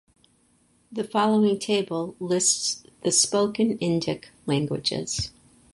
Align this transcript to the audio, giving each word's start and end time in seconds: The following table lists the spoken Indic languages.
The 0.91 1.03
following 1.03 1.59
table 1.59 2.15
lists 2.19 2.81
the 3.03 3.11
spoken 3.11 3.77
Indic 3.77 4.29
languages. 4.47 5.29